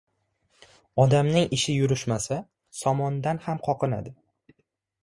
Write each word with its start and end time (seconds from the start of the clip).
•Odamning 1.03 1.53
ishi 1.59 1.75
yurishmasa, 1.75 2.41
somondan 2.81 3.45
ham 3.47 3.65
qoqinadi. 3.71 4.17